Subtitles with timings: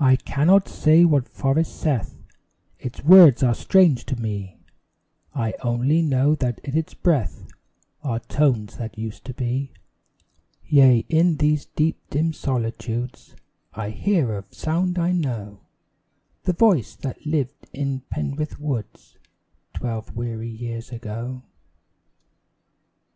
[0.00, 2.16] I cannot say what forest saith
[2.80, 4.58] Its words are strange to me:
[5.36, 7.46] I only know that in its breath
[8.02, 9.70] Are tones that used to be.
[10.64, 13.36] Yea, in these deep dim solitudes
[13.72, 15.60] I hear a sound I know
[16.42, 19.16] The voice that lived in Penrith woods
[19.74, 21.44] Twelve weary years ago.